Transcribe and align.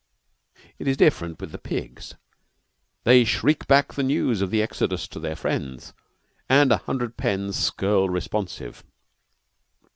It 0.79 0.87
is 0.87 0.97
different 0.97 1.39
with 1.39 1.51
the 1.51 1.59
pigs. 1.59 2.15
They 3.03 3.23
shriek 3.23 3.67
back 3.67 3.93
the 3.93 4.01
news 4.01 4.41
of 4.41 4.49
the 4.49 4.59
exodus 4.63 5.07
to 5.09 5.19
their 5.19 5.35
friends, 5.35 5.93
and 6.49 6.71
a 6.71 6.77
hundred 6.77 7.17
pens 7.17 7.55
skirl 7.59 8.09
responsive. 8.09 8.83